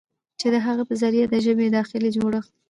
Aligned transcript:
چې 0.39 0.47
د 0.53 0.55
هغه 0.65 0.83
په 0.89 0.93
ذريعه 1.01 1.27
د 1.31 1.35
ژبې 1.45 1.67
داخلي 1.77 2.09
جوړښت 2.17 2.51